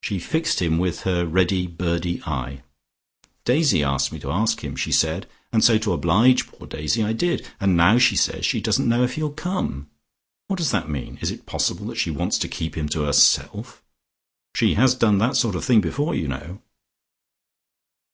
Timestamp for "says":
8.16-8.46